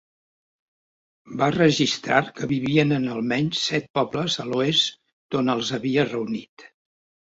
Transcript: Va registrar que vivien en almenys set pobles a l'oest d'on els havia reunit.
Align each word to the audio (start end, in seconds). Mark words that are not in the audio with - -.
Va 1.41 1.49
registrar 1.57 2.23
que 2.41 2.49
vivien 2.55 2.97
en 2.99 3.07
almenys 3.19 3.63
set 3.69 3.89
pobles 4.01 4.41
a 4.47 4.51
l'oest 4.51 4.93
d'on 5.35 5.59
els 5.59 5.75
havia 5.81 6.13
reunit. 6.15 6.71